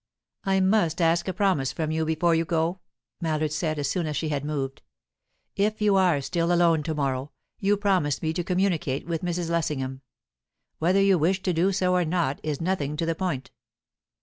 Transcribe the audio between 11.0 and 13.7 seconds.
you wish to do so or not is nothing to the point."